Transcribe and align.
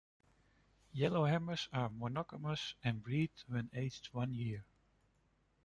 Yellowhammers 0.95 1.67
are 1.71 1.91
monogamous 1.91 2.73
and 2.83 3.03
breed 3.03 3.29
when 3.47 3.69
aged 3.71 4.07
one 4.13 4.33
year. 4.33 4.63